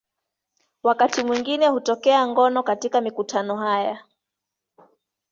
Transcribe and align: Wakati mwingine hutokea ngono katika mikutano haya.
Wakati 0.83 1.23
mwingine 1.23 1.67
hutokea 1.67 2.27
ngono 2.27 2.63
katika 2.63 3.01
mikutano 3.01 3.55
haya. 3.57 3.99